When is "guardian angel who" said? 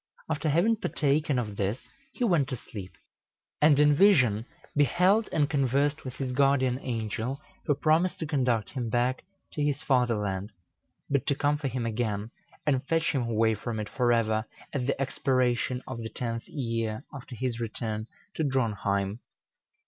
6.33-7.75